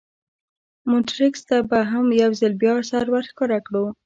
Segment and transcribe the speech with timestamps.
[0.89, 3.85] مونټریکس ته به هم یو ځل بیا سر ور ښکاره کړو.